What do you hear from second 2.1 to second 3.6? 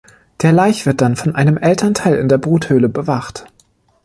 in der Bruthöhle bewacht.